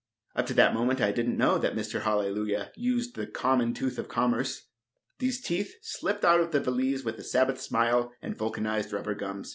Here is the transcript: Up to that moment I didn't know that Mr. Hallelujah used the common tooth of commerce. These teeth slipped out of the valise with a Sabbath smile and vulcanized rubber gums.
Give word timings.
Up 0.35 0.47
to 0.47 0.55
that 0.55 0.73
moment 0.73 0.99
I 0.99 1.11
didn't 1.11 1.37
know 1.37 1.59
that 1.59 1.75
Mr. 1.75 2.01
Hallelujah 2.01 2.71
used 2.75 3.13
the 3.13 3.27
common 3.27 3.71
tooth 3.75 3.99
of 3.99 4.07
commerce. 4.07 4.69
These 5.19 5.41
teeth 5.41 5.75
slipped 5.83 6.25
out 6.25 6.39
of 6.41 6.49
the 6.51 6.59
valise 6.59 7.03
with 7.03 7.19
a 7.19 7.23
Sabbath 7.23 7.61
smile 7.61 8.11
and 8.19 8.35
vulcanized 8.35 8.93
rubber 8.93 9.13
gums. 9.13 9.49